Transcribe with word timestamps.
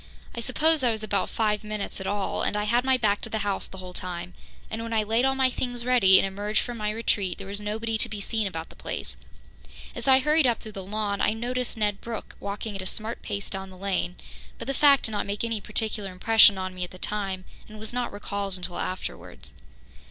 I 0.33 0.39
suppose 0.39 0.81
I 0.81 0.89
was 0.89 1.03
about 1.03 1.29
five 1.29 1.63
minutes 1.63 1.99
at 2.01 2.07
it 2.07 2.09
all 2.09 2.41
and 2.41 2.57
I 2.57 2.63
had 2.63 2.83
my 2.83 2.97
back 2.97 3.21
to 3.21 3.29
the 3.29 3.37
house 3.45 3.67
the 3.67 3.77
whole 3.77 3.93
time, 3.93 4.33
and 4.67 4.81
when 4.81 4.93
I 4.93 5.03
laid 5.03 5.25
all 5.25 5.35
my 5.35 5.51
things 5.51 5.85
ready 5.85 6.17
and 6.17 6.25
emerged 6.25 6.61
from 6.61 6.77
my 6.79 6.89
retreat, 6.89 7.37
there 7.37 7.45
was 7.45 7.61
nobody 7.61 7.99
to 7.99 8.09
be 8.09 8.19
seen 8.19 8.47
about 8.47 8.69
the 8.69 8.75
place. 8.75 9.15
As 9.93 10.07
I 10.07 10.17
hurried 10.17 10.47
up 10.47 10.59
through 10.59 10.71
the 10.71 10.83
lawn, 10.83 11.21
I 11.21 11.33
noticed 11.33 11.77
Ned 11.77 12.01
Brooke 12.01 12.35
walking 12.39 12.75
at 12.75 12.81
a 12.81 12.87
smart 12.87 13.21
pace 13.21 13.47
down 13.47 13.69
the 13.69 13.77
lane, 13.77 14.15
but 14.57 14.65
the 14.65 14.73
fact 14.73 15.03
did 15.03 15.11
not 15.11 15.27
make 15.27 15.43
any 15.43 15.61
particular 15.61 16.11
impression 16.11 16.57
on 16.57 16.73
me 16.73 16.83
at 16.83 16.89
the 16.89 16.97
time, 16.97 17.45
and 17.69 17.77
was 17.77 17.93
not 17.93 18.11
recalled 18.11 18.57
until 18.57 18.79
afterwards. 18.79 19.53